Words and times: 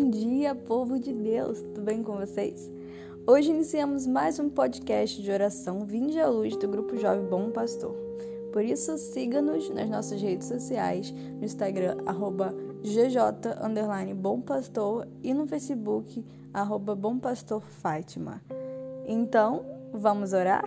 Bom 0.00 0.08
dia, 0.08 0.54
povo 0.54 0.98
de 0.98 1.12
Deus, 1.12 1.60
tudo 1.60 1.82
bem 1.82 2.02
com 2.02 2.16
vocês? 2.16 2.72
Hoje 3.26 3.50
iniciamos 3.50 4.06
mais 4.06 4.38
um 4.38 4.48
podcast 4.48 5.20
de 5.20 5.30
oração 5.30 5.84
Vinde 5.84 6.18
à 6.18 6.26
Luz 6.26 6.56
do 6.56 6.66
Grupo 6.66 6.96
Jovem 6.96 7.26
Bom 7.26 7.50
Pastor. 7.50 7.94
Por 8.50 8.64
isso, 8.64 8.96
siga-nos 8.96 9.68
nas 9.68 9.90
nossas 9.90 10.22
redes 10.22 10.48
sociais, 10.48 11.10
no 11.10 11.44
Instagram, 11.44 11.98
arroba 12.06 12.54
gj, 12.82 14.14
Bom 14.16 14.40
Pastor, 14.40 15.06
e 15.22 15.34
no 15.34 15.46
Facebook, 15.46 16.24
arroba 16.54 16.94
Bom 16.94 17.18
Pastor 17.18 17.60
Fátima. 17.60 18.40
Então, 19.06 19.66
vamos 19.92 20.32
orar? 20.32 20.64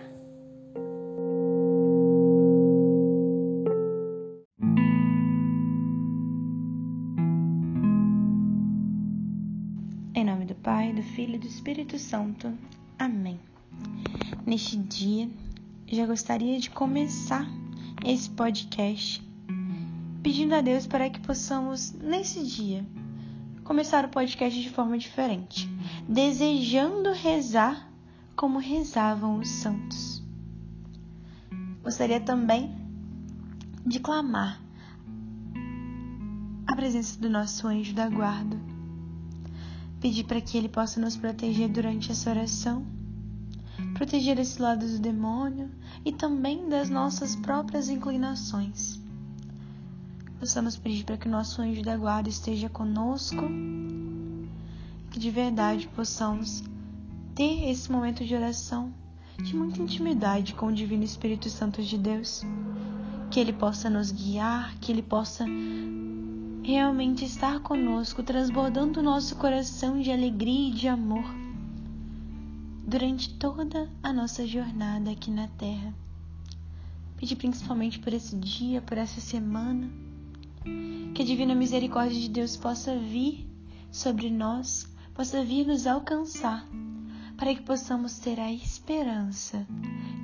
Espírito 11.64 11.98
Santo. 11.98 12.52
Amém. 13.00 13.40
Neste 14.46 14.76
dia, 14.76 15.30
já 15.88 16.06
gostaria 16.06 16.60
de 16.60 16.70
começar 16.70 17.48
esse 18.04 18.30
podcast 18.32 19.26
pedindo 20.22 20.56
a 20.56 20.60
Deus 20.60 20.86
para 20.86 21.10
que 21.10 21.22
possamos, 21.22 21.94
nesse 21.94 22.46
dia, 22.46 22.86
começar 23.64 24.04
o 24.04 24.10
podcast 24.10 24.62
de 24.62 24.70
forma 24.70 24.98
diferente, 24.98 25.70
desejando 26.06 27.14
rezar 27.14 27.90
como 28.36 28.60
rezavam 28.60 29.40
os 29.40 29.48
santos. 29.48 30.22
Gostaria 31.82 32.20
também 32.20 32.76
de 33.86 34.02
clamar 34.02 34.62
a 36.68 36.76
presença 36.76 37.18
do 37.22 37.30
nosso 37.30 37.66
anjo 37.66 37.94
da 37.94 38.10
guarda 38.10 38.73
Pedir 40.04 40.26
para 40.26 40.42
que 40.42 40.58
Ele 40.58 40.68
possa 40.68 41.00
nos 41.00 41.16
proteger 41.16 41.70
durante 41.70 42.12
essa 42.12 42.30
oração, 42.30 42.86
proteger 43.94 44.38
esse 44.38 44.62
lado 44.62 44.86
do 44.86 45.00
demônio 45.00 45.72
e 46.04 46.12
também 46.12 46.68
das 46.68 46.90
nossas 46.90 47.38
próprias 47.38 47.88
inclinações. 47.88 49.00
Possamos 50.42 50.76
pedir 50.76 51.06
para 51.06 51.16
que 51.16 51.30
o 51.30 51.32
nosso 51.32 51.62
anjo 51.62 51.82
da 51.82 51.96
guarda 51.96 52.28
esteja 52.28 52.68
conosco, 52.68 53.48
que 55.10 55.18
de 55.18 55.32
verdade 55.32 55.88
possamos 55.96 56.62
ter 57.34 57.70
esse 57.70 57.90
momento 57.90 58.26
de 58.26 58.36
oração 58.36 58.94
de 59.42 59.56
muita 59.56 59.82
intimidade 59.82 60.54
com 60.54 60.66
o 60.66 60.74
Divino 60.74 61.06
Espírito 61.06 61.50
Santo 61.50 61.82
de 61.82 61.98
Deus, 61.98 62.44
que 63.32 63.40
Ele 63.40 63.54
possa 63.54 63.90
nos 63.90 64.12
guiar, 64.12 64.76
que 64.82 64.92
Ele 64.92 65.02
possa 65.02 65.46
realmente 66.64 67.26
estar 67.26 67.60
conosco, 67.60 68.24
transbordando 68.24 69.00
o 69.00 69.04
nosso 69.04 69.36
coração 69.36 70.00
de 70.00 70.12
alegria 70.12 70.70
e 70.70 70.72
de 70.72 70.88
amor 70.88 71.24
durante 72.88 73.34
toda 73.36 73.90
a 74.02 74.14
nossa 74.14 74.48
jornada 74.48 75.12
aqui 75.12 75.30
na 75.30 75.48
Terra. 75.50 75.94
Pedi 77.18 77.36
principalmente 77.36 78.00
por 78.00 78.14
esse 78.14 78.36
dia, 78.38 78.82
por 78.82 78.98
essa 78.98 79.20
semana, 79.20 79.90
que 81.14 81.22
a 81.22 81.26
divina 81.26 81.54
misericórdia 81.54 82.20
de 82.20 82.30
Deus 82.30 82.56
possa 82.56 82.98
vir 82.98 83.46
sobre 83.92 84.30
nós, 84.30 84.88
possa 85.14 85.44
vir 85.44 85.68
nos 85.68 85.86
alcançar, 85.86 86.66
para 87.38 87.54
que 87.54 87.62
possamos 87.62 88.20
ter 88.20 88.40
a 88.40 88.52
esperança 88.52 89.68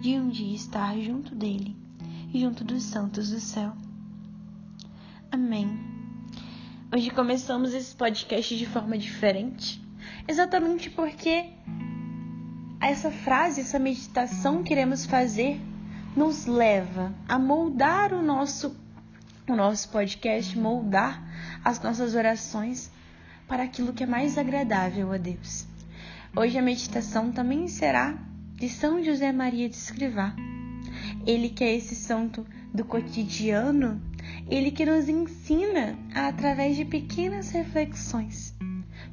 de 0.02 0.18
um 0.18 0.30
dia 0.30 0.56
estar 0.56 0.98
junto 1.00 1.36
dele 1.36 1.76
junto 2.34 2.64
dos 2.64 2.84
santos 2.84 3.32
do 3.32 3.40
céu. 3.40 3.74
Amém. 5.32 5.99
Hoje 6.92 7.12
começamos 7.12 7.76
esse 7.76 7.96
podcast 7.96 8.58
de 8.58 8.66
forma 8.66 8.98
diferente, 8.98 9.80
exatamente 10.28 10.90
porque 10.90 11.52
essa 12.82 13.12
frase, 13.12 13.62
essa 13.62 13.78
meditação 13.78 14.64
que 14.64 14.74
iremos 14.74 15.06
fazer 15.06 15.62
nos 16.18 16.48
leva 16.48 17.14
a 17.28 17.38
moldar 17.38 18.12
o 18.12 18.24
nosso 18.24 18.76
o 19.48 19.56
nosso 19.56 19.90
podcast, 19.90 20.58
moldar 20.58 21.24
as 21.64 21.80
nossas 21.80 22.16
orações 22.16 22.92
para 23.48 23.64
aquilo 23.64 23.94
que 23.94 24.04
é 24.04 24.08
mais 24.08 24.36
agradável 24.36 25.14
a 25.14 25.18
Deus. 25.18 25.68
Hoje 26.36 26.58
a 26.58 26.62
meditação 26.62 27.32
também 27.32 27.68
será 27.68 28.18
de 28.56 28.68
São 28.68 29.04
José 29.04 29.32
Maria 29.32 29.70
de 29.70 29.76
Escrivá. 29.76 30.34
Ele 31.26 31.50
que 31.50 31.64
é 31.64 31.76
esse 31.76 31.96
santo 31.96 32.46
do 32.74 32.86
cotidiano 32.86 34.02
ele 34.50 34.72
que 34.72 34.86
nos 34.86 35.08
ensina 35.08 35.98
a, 36.14 36.28
através 36.28 36.76
de 36.76 36.86
pequenas 36.86 37.52
reflexões, 37.52 38.56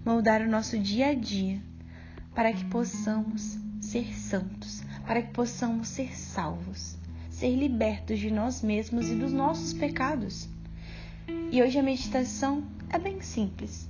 moldar 0.05 0.41
o 0.43 0.49
nosso 0.49 0.79
dia 0.79 1.09
a 1.09 1.15
dia 1.15 1.61
para 2.35 2.53
que 2.53 2.65
possamos 2.67 3.59
ser 3.81 4.15
santos, 4.15 4.83
para 5.07 5.23
que 5.23 5.33
possamos 5.33 5.89
ser 5.89 6.17
salvos, 6.17 6.97
ser 7.31 7.55
libertos 7.55 8.19
de 8.19 8.31
nós 8.31 8.63
mesmos 8.63 9.09
e 9.09 9.15
dos 9.15 9.33
nossos 9.33 9.73
pecados. 9.73 10.49
E 11.51 11.63
hoje 11.63 11.79
a 11.79 11.83
meditação 11.83 12.65
é 12.91 12.99
bem 12.99 13.21
simples 13.21 13.89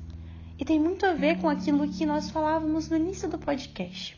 e 0.59 0.65
tem 0.65 0.81
muito 0.81 1.05
a 1.05 1.13
ver 1.13 1.39
com 1.39 1.49
aquilo 1.49 1.89
que 1.89 2.07
nós 2.07 2.31
falávamos 2.31 2.89
no 2.89 2.97
início 2.97 3.29
do 3.29 3.39
podcast. 3.39 4.17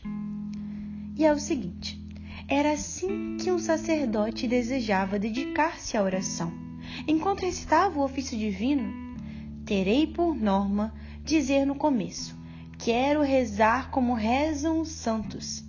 E 1.15 1.25
é 1.25 1.33
o 1.33 1.39
seguinte: 1.39 2.01
era 2.49 2.73
assim 2.73 3.37
que 3.37 3.51
um 3.51 3.59
sacerdote 3.59 4.47
desejava 4.47 5.19
dedicar-se 5.19 5.95
à 5.95 6.03
oração 6.03 6.69
Enquanto 7.07 7.41
recitava 7.41 7.99
o 7.99 8.03
ofício 8.03 8.37
divino, 8.37 9.17
terei 9.65 10.07
por 10.07 10.35
norma 10.35 10.93
dizer 11.23 11.65
no 11.65 11.75
começo: 11.75 12.37
Quero 12.77 13.21
rezar 13.21 13.91
como 13.91 14.13
rezam 14.13 14.79
os 14.79 14.89
santos, 14.89 15.63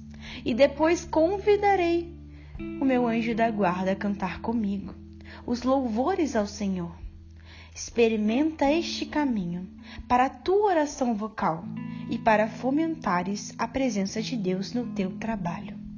e 0.44 0.54
depois 0.54 1.04
convidarei 1.04 2.14
o 2.80 2.84
meu 2.84 3.06
anjo 3.06 3.34
da 3.34 3.50
guarda 3.50 3.92
a 3.92 3.96
cantar 3.96 4.40
comigo 4.40 4.94
os 5.46 5.62
louvores 5.62 6.34
ao 6.36 6.46
Senhor. 6.46 6.94
Experimenta 7.74 8.70
este 8.70 9.06
caminho 9.06 9.66
para 10.08 10.26
a 10.26 10.30
tua 10.30 10.66
oração 10.66 11.14
vocal 11.14 11.64
e 12.10 12.18
para 12.18 12.48
fomentares 12.48 13.54
a 13.56 13.66
presença 13.66 14.20
de 14.20 14.36
Deus 14.36 14.72
no 14.72 14.86
teu 14.92 15.12
trabalho. 15.12 15.89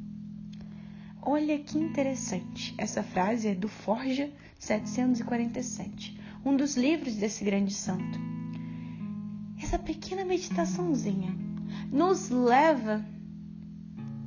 Olha 1.24 1.56
que 1.56 1.78
interessante. 1.78 2.74
Essa 2.76 3.00
frase 3.00 3.46
é 3.46 3.54
do 3.54 3.68
Forja 3.68 4.28
747, 4.58 6.18
um 6.44 6.56
dos 6.56 6.76
livros 6.76 7.14
desse 7.14 7.44
grande 7.44 7.72
santo. 7.72 8.18
Essa 9.62 9.78
pequena 9.78 10.24
meditaçãozinha 10.24 11.32
nos 11.92 12.28
leva 12.28 13.06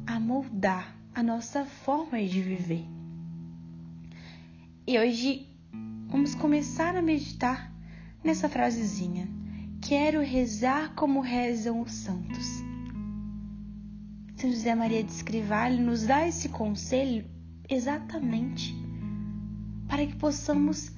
a 0.08 0.18
moldar 0.22 0.96
a 1.14 1.22
nossa 1.22 1.66
forma 1.66 2.24
de 2.24 2.42
viver. 2.42 2.86
E 4.88 4.98
hoje 4.98 5.50
vamos 6.08 6.34
começar 6.34 6.96
a 6.96 7.02
meditar 7.02 7.74
nessa 8.24 8.48
frasezinha. 8.48 9.28
Quero 9.82 10.22
rezar 10.22 10.96
como 10.96 11.20
rezam 11.20 11.82
os 11.82 11.92
santos. 11.92 12.65
José 14.52 14.76
Maria 14.76 15.04
de 15.04 15.12
Escrivá 15.12 15.70
nos 15.70 16.04
dá 16.04 16.28
esse 16.28 16.50
conselho 16.50 17.26
exatamente 17.70 18.76
para 19.88 20.06
que 20.06 20.16
possamos 20.16 20.92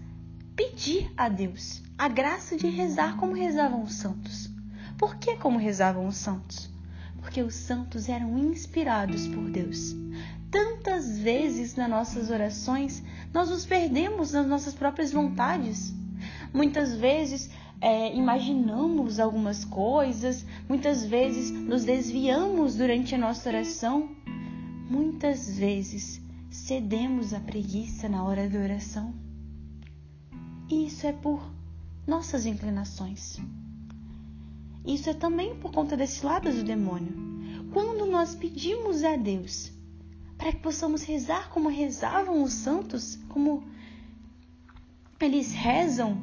pedir 0.55 1.11
a 1.15 1.29
Deus 1.29 1.83
a 1.97 2.07
graça 2.07 2.57
de 2.57 2.67
rezar 2.67 3.17
como 3.17 3.33
rezavam 3.33 3.83
os 3.83 3.93
santos. 3.93 4.49
Por 4.97 5.17
que 5.17 5.35
como 5.37 5.57
rezavam 5.57 6.07
os 6.07 6.17
santos? 6.17 6.69
Porque 7.19 7.41
os 7.41 7.55
santos 7.55 8.09
eram 8.09 8.37
inspirados 8.37 9.27
por 9.27 9.49
Deus. 9.49 9.95
Tantas 10.49 11.19
vezes 11.19 11.75
nas 11.75 11.89
nossas 11.89 12.29
orações 12.29 13.03
nós 13.33 13.49
nos 13.49 13.65
perdemos 13.65 14.31
nas 14.31 14.47
nossas 14.47 14.73
próprias 14.73 15.11
vontades. 15.11 15.93
Muitas 16.53 16.93
vezes 16.93 17.49
é, 17.79 18.15
imaginamos 18.15 19.19
algumas 19.19 19.63
coisas, 19.63 20.45
muitas 20.67 21.05
vezes 21.05 21.51
nos 21.51 21.83
desviamos 21.83 22.75
durante 22.75 23.13
a 23.13 23.17
nossa 23.17 23.49
oração, 23.49 24.09
muitas 24.89 25.57
vezes 25.57 26.21
cedemos 26.49 27.33
à 27.33 27.39
preguiça 27.39 28.09
na 28.09 28.23
hora 28.23 28.49
da 28.49 28.59
oração. 28.59 29.13
E 30.69 30.87
isso 30.87 31.05
é 31.05 31.13
por 31.13 31.41
nossas 32.05 32.45
inclinações. 32.45 33.37
Isso 34.85 35.09
é 35.09 35.13
também 35.13 35.55
por 35.55 35.71
conta 35.71 35.95
desse 35.95 36.25
lado 36.25 36.51
do 36.51 36.63
demônio. 36.63 37.13
Quando 37.73 38.05
nós 38.05 38.33
pedimos 38.33 39.03
a 39.03 39.15
Deus 39.15 39.71
para 40.37 40.51
que 40.51 40.59
possamos 40.59 41.03
rezar 41.03 41.49
como 41.49 41.69
rezavam 41.69 42.41
os 42.43 42.53
santos, 42.53 43.19
como 43.29 43.63
eles 45.19 45.53
rezam 45.53 46.17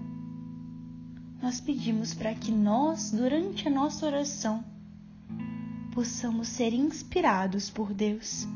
nós 1.44 1.60
pedimos 1.60 2.14
para 2.14 2.34
que 2.34 2.50
nós, 2.50 3.10
durante 3.10 3.68
a 3.68 3.70
nossa 3.70 4.06
oração, 4.06 4.64
possamos 5.92 6.48
ser 6.48 6.72
inspirados 6.72 7.68
por 7.68 7.92
Deus. 7.92 8.48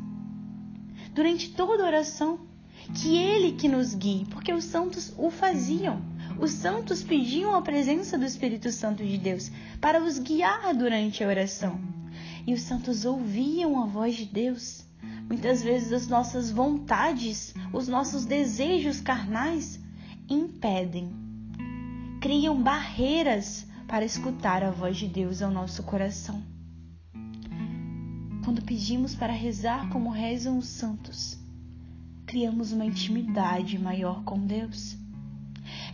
Durante 1.12 1.50
toda 1.50 1.82
a 1.82 1.86
oração, 1.86 2.40
que 2.94 3.14
Ele 3.14 3.52
que 3.52 3.68
nos 3.68 3.94
guie, 3.94 4.24
porque 4.30 4.54
os 4.54 4.64
santos 4.64 5.12
o 5.18 5.30
faziam. 5.30 6.00
Os 6.40 6.52
santos 6.52 7.02
pediam 7.02 7.54
a 7.54 7.60
presença 7.60 8.16
do 8.16 8.24
Espírito 8.24 8.72
Santo 8.72 9.04
de 9.04 9.18
Deus 9.18 9.50
para 9.82 10.02
os 10.02 10.18
guiar 10.18 10.74
durante 10.74 11.22
a 11.22 11.28
oração. 11.28 11.78
E 12.46 12.54
os 12.54 12.62
santos 12.62 13.04
ouviam 13.04 13.82
a 13.82 13.84
voz 13.84 14.16
de 14.16 14.24
Deus. 14.24 14.82
Muitas 15.28 15.62
vezes 15.62 15.92
as 15.92 16.08
nossas 16.08 16.50
vontades, 16.50 17.54
os 17.70 17.86
nossos 17.86 18.24
desejos 18.24 18.98
carnais 18.98 19.78
impedem, 20.26 21.10
criam 22.20 22.60
barreiras 22.60 23.66
para 23.86 24.04
escutar 24.04 24.62
a 24.62 24.70
voz 24.70 24.96
de 24.96 25.06
Deus 25.06 25.40
ao 25.40 25.50
nosso 25.50 25.82
coração. 25.84 26.42
Quando 28.44 28.62
pedimos 28.62 29.14
para 29.14 29.32
rezar 29.32 29.88
como 29.90 30.10
rezam 30.10 30.58
os 30.58 30.66
santos, 30.66 31.38
criamos 32.26 32.72
uma 32.72 32.84
intimidade 32.84 33.78
maior 33.78 34.24
com 34.24 34.38
Deus. 34.38 34.96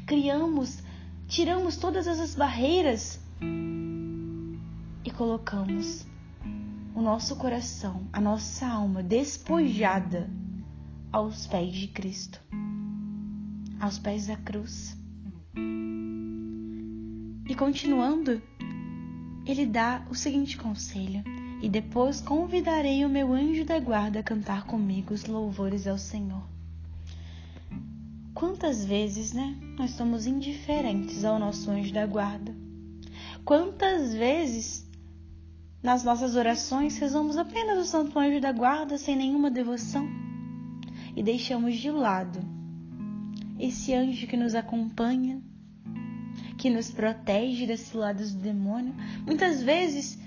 Criamos, 0.06 0.82
tiramos 1.26 1.76
todas 1.76 2.06
essas 2.06 2.34
barreiras 2.34 3.20
e 5.04 5.10
colocamos 5.10 6.06
o 6.94 7.02
nosso 7.02 7.36
coração, 7.36 8.08
a 8.12 8.20
nossa 8.20 8.66
alma 8.66 9.02
despojada 9.02 10.30
aos 11.12 11.46
pés 11.46 11.72
de 11.72 11.88
Cristo, 11.88 12.40
aos 13.78 13.98
pés 13.98 14.26
da 14.28 14.36
cruz. 14.36 14.96
E 17.46 17.54
continuando, 17.54 18.40
ele 19.46 19.66
dá 19.66 20.04
o 20.10 20.14
seguinte 20.14 20.56
conselho: 20.56 21.22
E 21.62 21.68
depois 21.68 22.20
convidarei 22.20 23.04
o 23.04 23.08
meu 23.08 23.32
anjo 23.32 23.64
da 23.64 23.78
guarda 23.78 24.20
a 24.20 24.22
cantar 24.22 24.64
comigo 24.64 25.12
os 25.12 25.26
louvores 25.26 25.86
ao 25.86 25.98
Senhor. 25.98 26.42
Quantas 28.34 28.84
vezes, 28.84 29.32
né, 29.32 29.56
nós 29.78 29.92
somos 29.92 30.26
indiferentes 30.26 31.24
ao 31.24 31.38
nosso 31.38 31.70
anjo 31.70 31.92
da 31.92 32.06
guarda? 32.06 32.54
Quantas 33.44 34.14
vezes 34.14 34.84
nas 35.82 36.02
nossas 36.02 36.34
orações 36.34 36.96
rezamos 36.96 37.36
apenas 37.36 37.78
o 37.78 37.84
Santo 37.84 38.18
Anjo 38.18 38.40
da 38.40 38.52
Guarda 38.52 38.96
sem 38.96 39.14
nenhuma 39.14 39.50
devoção 39.50 40.08
e 41.14 41.22
deixamos 41.22 41.76
de 41.76 41.90
lado 41.90 42.38
esse 43.60 43.92
anjo 43.92 44.26
que 44.26 44.36
nos 44.36 44.54
acompanha, 44.54 45.42
que 46.64 46.70
nos 46.70 46.90
protege 46.90 47.66
das 47.66 47.80
ciladas 47.80 48.32
do 48.32 48.40
demônio, 48.40 48.94
muitas 49.26 49.62
vezes 49.62 50.18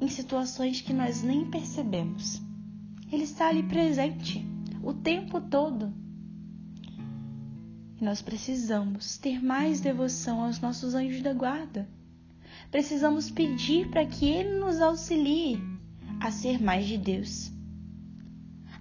em 0.00 0.06
situações 0.06 0.80
que 0.80 0.92
nós 0.92 1.24
nem 1.24 1.44
percebemos. 1.44 2.40
Ele 3.10 3.24
está 3.24 3.48
ali 3.48 3.64
presente 3.64 4.46
o 4.80 4.94
tempo 4.94 5.40
todo. 5.40 5.92
E 8.00 8.04
nós 8.04 8.22
precisamos 8.22 9.18
ter 9.18 9.42
mais 9.42 9.80
devoção 9.80 10.44
aos 10.44 10.60
nossos 10.60 10.94
anjos 10.94 11.20
da 11.20 11.32
guarda. 11.32 11.88
Precisamos 12.70 13.28
pedir 13.28 13.90
para 13.90 14.06
que 14.06 14.26
ele 14.26 14.56
nos 14.60 14.80
auxilie 14.80 15.58
a 16.20 16.30
ser 16.30 16.62
mais 16.62 16.86
de 16.86 16.96
Deus, 16.96 17.50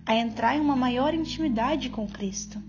a 0.06 0.16
entrar 0.16 0.56
em 0.56 0.62
uma 0.62 0.76
maior 0.76 1.16
intimidade 1.16 1.90
com 1.90 2.08
Cristo. 2.08 2.62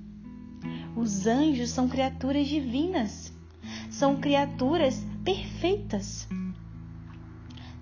Os 0.96 1.26
anjos 1.26 1.68
são 1.68 1.86
criaturas 1.86 2.48
divinas 2.48 3.38
são 4.00 4.16
criaturas 4.16 5.04
perfeitas. 5.22 6.26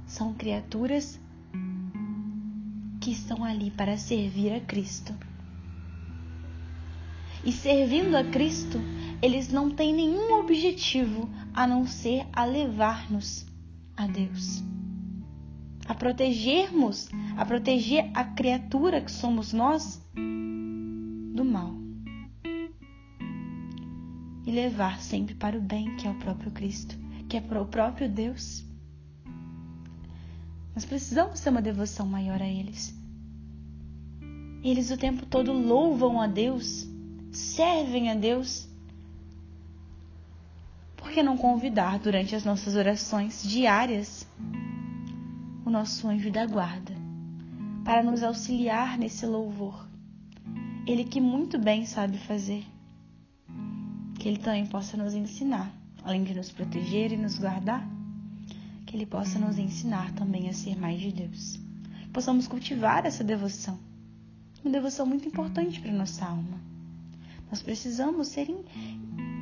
São 0.05 0.35
criaturas 0.35 1.17
que 3.00 3.12
estão 3.12 3.44
ali 3.44 3.70
para 3.70 3.97
servir 3.97 4.53
a 4.53 4.59
Cristo. 4.59 5.15
E 7.44 7.53
servindo 7.53 8.17
a 8.17 8.25
Cristo, 8.25 8.81
eles 9.23 9.53
não 9.53 9.70
têm 9.70 9.94
nenhum 9.94 10.41
objetivo 10.41 11.31
a 11.55 11.69
não 11.69 11.87
ser 11.87 12.26
a 12.32 12.44
levar-nos 12.44 13.47
a 13.97 14.09
Deus. 14.09 14.61
A 15.87 15.94
protegermos, 15.94 17.09
a 17.37 17.44
proteger 17.47 18.11
a 18.12 18.25
criatura 18.25 19.00
que 19.00 19.12
somos 19.12 19.53
nós 19.53 20.03
levar 24.58 25.00
sempre 25.00 25.34
para 25.34 25.56
o 25.56 25.60
bem, 25.60 25.96
que 25.96 26.06
é 26.06 26.10
o 26.10 26.19
próprio 26.19 26.50
Cristo, 26.50 26.96
que 27.28 27.37
é 27.37 27.40
o 27.40 27.66
próprio 27.66 28.08
Deus. 28.08 28.64
Nós 30.75 30.84
precisamos 30.84 31.40
ter 31.40 31.50
uma 31.50 31.62
devoção 31.62 32.06
maior 32.06 32.43
a 32.43 32.49
eles. 32.49 32.96
Eles 34.62 34.90
o 34.90 34.96
tempo 34.96 35.25
todo 35.26 35.52
louvam 35.52 36.20
a 36.20 36.26
Deus, 36.26 36.88
servem 37.31 38.10
a 38.10 38.14
Deus. 38.14 38.69
Por 40.96 41.12
que 41.12 41.22
não 41.22 41.37
convidar 41.37 42.00
durante 42.00 42.34
as 42.34 42.44
nossas 42.44 42.75
orações 42.75 43.43
diárias 43.43 44.26
o 45.64 45.70
nosso 45.70 46.08
anjo 46.08 46.31
da 46.31 46.46
guarda 46.46 46.94
para 47.84 48.02
nos 48.02 48.25
auxiliar 48.25 48.99
nesse 48.99 49.25
louvor? 49.25 49.87
Ele 50.84 51.05
que 51.05 51.20
muito 51.20 51.58
bem 51.58 51.87
sabe 51.87 52.19
fazer 52.19 52.64
que 54.29 54.33
Ele 54.33 54.43
também 54.43 54.67
possa 54.67 54.95
nos 54.95 55.15
ensinar, 55.15 55.73
além 56.05 56.23
de 56.23 56.35
nos 56.35 56.51
proteger 56.51 57.13
e 57.13 57.17
nos 57.17 57.39
guardar, 57.39 57.89
que 58.85 58.95
Ele 58.95 59.07
possa 59.07 59.39
nos 59.39 59.59
ensinar 59.59 60.13
também 60.13 60.51
a 60.51 60.53
ser 60.53 60.79
mais 60.79 61.01
de 61.01 61.11
Deus. 61.11 61.59
Possamos 62.13 62.47
cultivar 62.47 63.07
essa 63.07 63.25
devoção, 63.25 63.79
uma 64.63 64.71
devoção 64.71 65.07
muito 65.07 65.27
importante 65.27 65.81
para 65.81 65.91
nossa 65.93 66.27
alma. 66.27 66.61
Nós 67.51 67.63
precisamos 67.63 68.29
ser, 68.29 68.49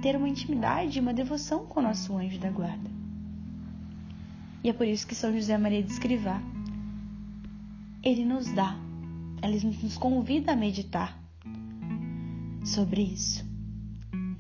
ter 0.02 0.14
uma 0.14 0.28
intimidade, 0.28 1.00
uma 1.00 1.12
devoção 1.12 1.66
com 1.66 1.80
o 1.80 1.82
nosso 1.82 2.16
anjo 2.16 2.38
da 2.38 2.50
guarda. 2.50 2.88
E 4.62 4.68
é 4.70 4.72
por 4.72 4.86
isso 4.86 5.04
que 5.04 5.16
São 5.16 5.32
José 5.32 5.58
Maria 5.58 5.82
de 5.82 5.90
Escrivá, 5.90 6.40
ele 8.04 8.24
nos 8.24 8.52
dá, 8.52 8.76
ele 9.42 9.66
nos 9.82 9.98
convida 9.98 10.52
a 10.52 10.56
meditar 10.56 11.20
sobre 12.64 13.02
isso. 13.02 13.45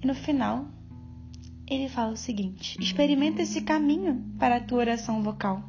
E 0.06 0.08
no 0.08 0.14
final, 0.14 0.68
ele 1.68 1.88
fala 1.88 2.12
o 2.12 2.16
seguinte: 2.16 2.80
experimenta 2.80 3.42
esse 3.42 3.62
caminho 3.62 4.24
para 4.38 4.58
a 4.58 4.60
tua 4.60 4.78
oração 4.78 5.20
vocal 5.20 5.68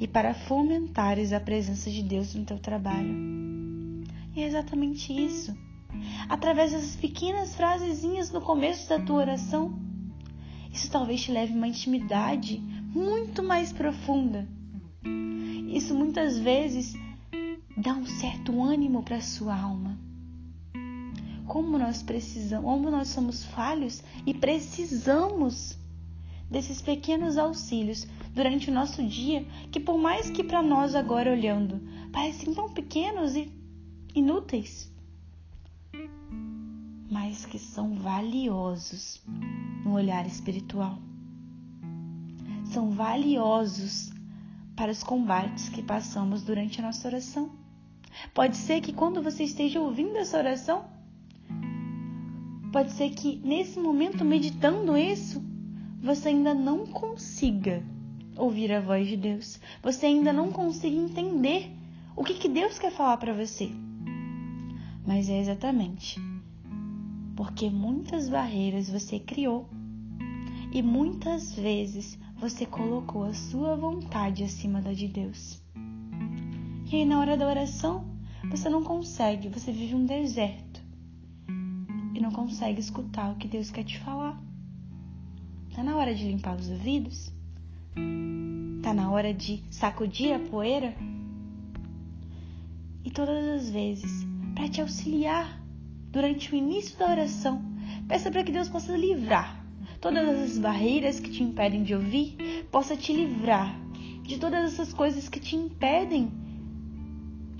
e 0.00 0.08
para 0.08 0.34
fomentares 0.34 1.32
a 1.32 1.38
presença 1.38 1.88
de 1.88 2.02
Deus 2.02 2.34
no 2.34 2.44
teu 2.44 2.58
trabalho. 2.58 3.14
E 4.34 4.42
é 4.42 4.44
exatamente 4.44 5.12
isso. 5.12 5.56
Através 6.28 6.72
dessas 6.72 6.96
pequenas 6.96 7.54
frasezinhas 7.54 8.32
no 8.32 8.40
começo 8.40 8.88
da 8.88 8.98
tua 8.98 9.18
oração, 9.18 9.78
isso 10.72 10.90
talvez 10.90 11.22
te 11.22 11.30
leve 11.30 11.52
a 11.52 11.56
uma 11.56 11.68
intimidade 11.68 12.58
muito 12.92 13.40
mais 13.40 13.72
profunda. 13.72 14.48
Isso 15.68 15.94
muitas 15.94 16.36
vezes 16.36 16.92
dá 17.76 17.92
um 17.92 18.04
certo 18.04 18.60
ânimo 18.60 19.04
para 19.04 19.18
a 19.18 19.22
sua 19.22 19.56
alma 19.56 20.09
como 21.50 21.76
nós 21.76 22.00
precisamos, 22.00 22.64
como 22.64 22.92
nós 22.92 23.08
somos 23.08 23.44
falhos 23.44 24.04
e 24.24 24.32
precisamos 24.32 25.76
desses 26.48 26.80
pequenos 26.80 27.36
auxílios 27.36 28.06
durante 28.32 28.70
o 28.70 28.72
nosso 28.72 29.04
dia, 29.04 29.44
que 29.72 29.80
por 29.80 29.98
mais 29.98 30.30
que 30.30 30.44
para 30.44 30.62
nós 30.62 30.94
agora 30.94 31.32
olhando 31.32 31.80
parecem 32.12 32.54
tão 32.54 32.72
pequenos 32.72 33.34
e 33.34 33.52
inúteis, 34.14 34.92
mas 37.10 37.44
que 37.44 37.58
são 37.58 37.96
valiosos 37.96 39.20
no 39.84 39.94
olhar 39.94 40.24
espiritual. 40.28 41.00
São 42.66 42.92
valiosos 42.92 44.12
para 44.76 44.92
os 44.92 45.02
combates 45.02 45.68
que 45.68 45.82
passamos 45.82 46.44
durante 46.44 46.78
a 46.78 46.84
nossa 46.84 47.08
oração. 47.08 47.50
Pode 48.32 48.56
ser 48.56 48.80
que 48.80 48.92
quando 48.92 49.20
você 49.20 49.42
esteja 49.42 49.80
ouvindo 49.80 50.16
essa 50.16 50.38
oração, 50.38 50.99
Pode 52.72 52.92
ser 52.92 53.10
que 53.10 53.40
nesse 53.44 53.78
momento, 53.80 54.24
meditando 54.24 54.96
isso, 54.96 55.42
você 56.02 56.28
ainda 56.28 56.54
não 56.54 56.86
consiga 56.86 57.82
ouvir 58.36 58.72
a 58.72 58.80
voz 58.80 59.08
de 59.08 59.16
Deus. 59.16 59.60
Você 59.82 60.06
ainda 60.06 60.32
não 60.32 60.50
consiga 60.50 60.96
entender 60.96 61.70
o 62.16 62.24
que, 62.24 62.34
que 62.34 62.48
Deus 62.48 62.78
quer 62.78 62.92
falar 62.92 63.16
para 63.16 63.34
você. 63.34 63.70
Mas 65.06 65.28
é 65.28 65.40
exatamente 65.40 66.20
porque 67.40 67.70
muitas 67.70 68.28
barreiras 68.28 68.90
você 68.90 69.18
criou 69.18 69.66
e 70.74 70.82
muitas 70.82 71.54
vezes 71.54 72.18
você 72.36 72.66
colocou 72.66 73.24
a 73.24 73.32
sua 73.32 73.74
vontade 73.74 74.44
acima 74.44 74.82
da 74.82 74.92
de 74.92 75.08
Deus. 75.08 75.58
E 76.92 76.96
aí, 76.96 77.04
na 77.06 77.18
hora 77.18 77.38
da 77.38 77.48
oração, 77.48 78.04
você 78.50 78.68
não 78.68 78.84
consegue, 78.84 79.48
você 79.48 79.72
vive 79.72 79.94
um 79.94 80.04
deserto 80.04 80.69
não 82.22 82.30
consegue 82.30 82.80
escutar 82.80 83.32
o 83.32 83.36
que 83.36 83.48
Deus 83.48 83.70
quer 83.70 83.84
te 83.84 83.98
falar. 83.98 84.40
Tá 85.74 85.82
na 85.82 85.96
hora 85.96 86.14
de 86.14 86.24
limpar 86.24 86.56
os 86.56 86.70
ouvidos? 86.70 87.32
Tá 88.82 88.92
na 88.94 89.10
hora 89.10 89.32
de 89.32 89.62
sacudir 89.70 90.32
a 90.32 90.38
poeira? 90.38 90.94
E 93.04 93.10
todas 93.10 93.44
as 93.44 93.70
vezes, 93.70 94.26
para 94.54 94.68
te 94.68 94.80
auxiliar 94.80 95.60
durante 96.10 96.52
o 96.52 96.56
início 96.56 96.98
da 96.98 97.10
oração, 97.10 97.62
peça 98.08 98.30
para 98.30 98.44
que 98.44 98.52
Deus 98.52 98.68
possa 98.68 98.96
livrar 98.96 99.60
todas 100.00 100.28
as 100.28 100.58
barreiras 100.58 101.20
que 101.20 101.30
te 101.30 101.42
impedem 101.42 101.82
de 101.82 101.94
ouvir, 101.94 102.66
possa 102.70 102.96
te 102.96 103.12
livrar 103.12 103.78
de 104.22 104.38
todas 104.38 104.72
essas 104.72 104.92
coisas 104.92 105.28
que 105.28 105.38
te 105.38 105.56
impedem 105.56 106.32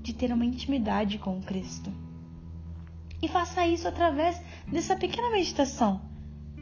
de 0.01 0.13
ter 0.13 0.33
uma 0.33 0.45
intimidade 0.45 1.19
com 1.19 1.41
Cristo. 1.41 1.91
E 3.21 3.27
faça 3.27 3.67
isso 3.67 3.87
através 3.87 4.41
dessa 4.67 4.95
pequena 4.95 5.29
meditação. 5.29 6.01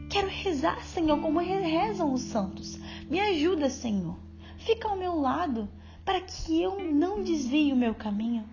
Quero 0.09 0.27
rezar, 0.27 0.83
Senhor, 0.83 1.19
como 1.21 1.39
rezam 1.39 2.11
os 2.11 2.21
santos. 2.21 2.79
Me 3.09 3.19
ajuda, 3.19 3.69
Senhor. 3.69 4.17
Fica 4.57 4.87
ao 4.87 4.97
meu 4.97 5.19
lado 5.19 5.69
para 6.03 6.19
que 6.21 6.59
eu 6.61 6.91
não 6.91 7.23
desvie 7.23 7.71
o 7.71 7.75
meu 7.75 7.93
caminho, 7.93 8.43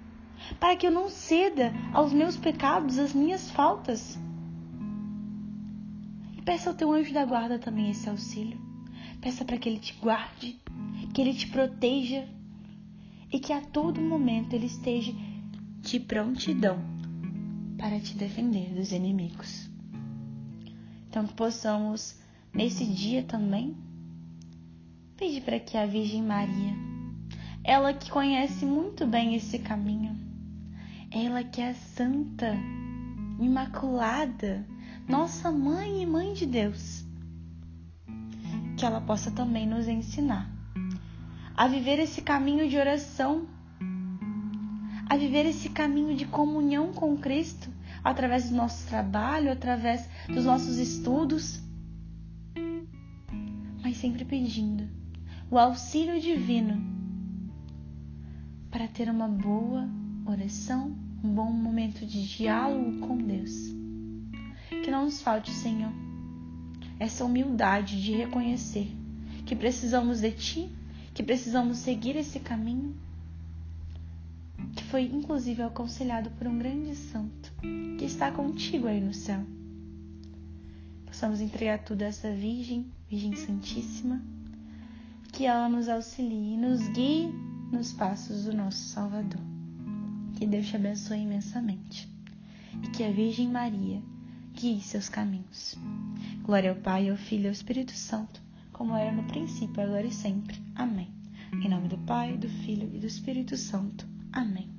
para 0.60 0.76
que 0.76 0.86
eu 0.86 0.90
não 0.90 1.08
ceda 1.08 1.72
aos 1.92 2.12
meus 2.12 2.36
pecados, 2.36 2.98
às 2.98 3.14
minhas 3.14 3.50
faltas. 3.50 4.18
E 6.36 6.42
peça 6.42 6.68
ao 6.68 6.76
teu 6.76 6.92
anjo 6.92 7.14
da 7.14 7.24
guarda 7.24 7.58
também 7.58 7.90
esse 7.90 8.08
auxílio. 8.08 8.60
Peça 9.22 9.44
para 9.44 9.56
que 9.56 9.68
ele 9.68 9.78
te 9.78 9.94
guarde, 9.94 10.60
que 11.14 11.20
ele 11.22 11.32
te 11.32 11.48
proteja 11.48 12.28
e 13.32 13.40
que 13.40 13.52
a 13.52 13.62
todo 13.62 14.00
momento 14.00 14.52
ele 14.52 14.66
esteja 14.66 15.12
de 15.80 15.98
prontidão 15.98 16.95
para 17.78 18.00
te 18.00 18.16
defender 18.16 18.74
dos 18.74 18.92
inimigos. 18.92 19.68
Então 21.08 21.26
que 21.26 21.34
possamos 21.34 22.18
nesse 22.52 22.84
dia 22.84 23.22
também 23.22 23.76
pedir 25.16 25.42
para 25.42 25.58
que 25.58 25.76
a 25.76 25.86
Virgem 25.86 26.22
Maria, 26.22 26.74
ela 27.64 27.94
que 27.94 28.10
conhece 28.10 28.64
muito 28.64 29.06
bem 29.06 29.34
esse 29.34 29.58
caminho, 29.58 30.16
ela 31.10 31.42
que 31.42 31.60
é 31.60 31.72
santa, 31.72 32.54
imaculada, 33.40 34.66
nossa 35.08 35.50
mãe 35.50 36.02
e 36.02 36.06
mãe 36.06 36.34
de 36.34 36.46
Deus, 36.46 37.04
que 38.76 38.84
ela 38.84 39.00
possa 39.00 39.30
também 39.30 39.66
nos 39.66 39.88
ensinar 39.88 40.56
a 41.56 41.66
viver 41.66 41.98
esse 41.98 42.20
caminho 42.20 42.68
de 42.68 42.76
oração, 42.76 43.46
a 45.08 45.16
viver 45.16 45.46
esse 45.46 45.68
caminho 45.68 46.16
de 46.16 46.24
comunhão 46.26 46.92
com 46.92 47.16
Cristo 47.16 47.70
através 48.02 48.50
do 48.50 48.56
nosso 48.56 48.86
trabalho, 48.88 49.50
através 49.50 50.08
dos 50.28 50.44
nossos 50.44 50.78
estudos, 50.78 51.60
mas 53.82 53.96
sempre 53.96 54.24
pedindo 54.24 54.88
o 55.50 55.58
auxílio 55.58 56.20
divino 56.20 56.82
para 58.70 58.88
ter 58.88 59.08
uma 59.08 59.28
boa 59.28 59.88
oração, 60.26 60.96
um 61.22 61.32
bom 61.32 61.50
momento 61.50 62.04
de 62.04 62.26
diálogo 62.26 62.98
com 63.06 63.16
Deus. 63.16 63.74
Que 64.82 64.90
não 64.90 65.04
nos 65.04 65.22
falte, 65.22 65.50
Senhor, 65.50 65.92
essa 66.98 67.24
humildade 67.24 68.02
de 68.02 68.12
reconhecer 68.12 68.92
que 69.44 69.54
precisamos 69.54 70.20
de 70.20 70.32
Ti 70.32 70.76
que 71.16 71.22
precisamos 71.22 71.78
seguir 71.78 72.14
esse 72.14 72.38
caminho, 72.38 72.94
que 74.74 74.84
foi 74.84 75.02
inclusive 75.04 75.62
aconselhado 75.62 76.30
por 76.30 76.46
um 76.46 76.58
grande 76.58 76.94
santo 76.94 77.52
que 77.98 78.04
está 78.04 78.30
contigo 78.30 78.86
aí 78.86 79.00
no 79.00 79.12
céu. 79.12 79.42
Possamos 81.06 81.40
entregar 81.40 81.78
tudo 81.84 82.02
a 82.02 82.06
essa 82.06 82.30
Virgem, 82.32 82.86
Virgem 83.08 83.34
Santíssima, 83.36 84.22
que 85.32 85.46
ela 85.46 85.68
nos 85.68 85.88
auxilie 85.88 86.54
e 86.54 86.56
nos 86.56 86.86
guie 86.88 87.28
nos 87.72 87.92
passos 87.92 88.44
do 88.44 88.54
nosso 88.54 88.78
Salvador. 88.78 89.40
Que 90.36 90.46
Deus 90.46 90.66
te 90.66 90.76
abençoe 90.76 91.20
imensamente 91.20 92.08
e 92.82 92.88
que 92.88 93.02
a 93.02 93.10
Virgem 93.10 93.48
Maria 93.48 94.02
guie 94.54 94.80
seus 94.80 95.08
caminhos. 95.08 95.76
Glória 96.42 96.70
ao 96.70 96.76
Pai, 96.76 97.08
ao 97.08 97.16
Filho 97.16 97.44
e 97.44 97.46
ao 97.46 97.52
Espírito 97.52 97.92
Santo 97.92 98.46
como 98.76 98.94
era 98.94 99.10
no 99.10 99.22
princípio, 99.22 99.82
agora 99.82 100.06
e 100.06 100.12
sempre. 100.12 100.60
Amém. 100.74 101.08
Em 101.50 101.66
nome 101.66 101.88
do 101.88 101.96
Pai, 101.96 102.36
do 102.36 102.46
Filho 102.46 102.90
e 102.92 102.98
do 102.98 103.06
Espírito 103.06 103.56
Santo. 103.56 104.06
Amém. 104.36 104.76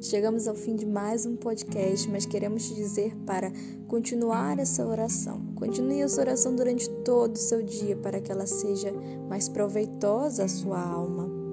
Chegamos 0.00 0.46
ao 0.46 0.54
fim 0.54 0.76
de 0.76 0.84
mais 0.84 1.24
um 1.24 1.34
podcast, 1.34 2.10
mas 2.10 2.26
queremos 2.26 2.68
te 2.68 2.74
dizer 2.74 3.16
para 3.24 3.50
continuar 3.88 4.58
essa 4.58 4.86
oração. 4.86 5.40
Continue 5.54 6.02
essa 6.02 6.20
oração 6.20 6.54
durante 6.54 6.90
todo 7.02 7.34
o 7.34 7.38
seu 7.38 7.62
dia 7.62 7.96
para 7.96 8.20
que 8.20 8.30
ela 8.30 8.46
seja 8.46 8.92
mais 9.28 9.48
proveitosa 9.48 10.44
à 10.44 10.48
sua 10.48 10.78
alma. 10.78 11.43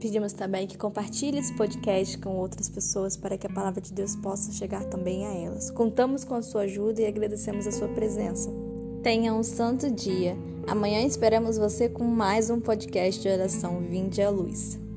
Pedimos 0.00 0.32
também 0.32 0.66
que 0.66 0.78
compartilhe 0.78 1.38
esse 1.38 1.54
podcast 1.56 2.16
com 2.18 2.36
outras 2.36 2.68
pessoas 2.68 3.16
para 3.16 3.36
que 3.36 3.46
a 3.46 3.50
palavra 3.50 3.80
de 3.80 3.92
Deus 3.92 4.14
possa 4.16 4.52
chegar 4.52 4.84
também 4.84 5.26
a 5.26 5.34
elas. 5.34 5.70
Contamos 5.70 6.22
com 6.24 6.34
a 6.34 6.42
sua 6.42 6.62
ajuda 6.62 7.02
e 7.02 7.06
agradecemos 7.06 7.66
a 7.66 7.72
sua 7.72 7.88
presença. 7.88 8.48
Tenha 9.02 9.34
um 9.34 9.42
santo 9.42 9.90
dia. 9.90 10.36
Amanhã 10.66 11.00
esperamos 11.00 11.58
você 11.58 11.88
com 11.88 12.04
mais 12.04 12.48
um 12.48 12.60
podcast 12.60 13.20
de 13.20 13.28
oração 13.28 13.80
Vinde 13.80 14.22
à 14.22 14.30
Luz. 14.30 14.87